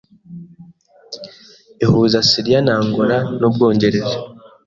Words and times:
ihuza 1.83 2.19
Siriya 2.29 2.59
na 2.65 2.73
Angola 2.79 3.17
nubwongereza 3.39 4.15